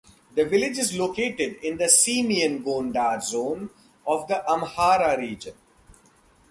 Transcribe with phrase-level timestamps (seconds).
[0.33, 3.69] The village is located in the Semien Gondar Zone
[4.07, 5.53] of the Amhara Region.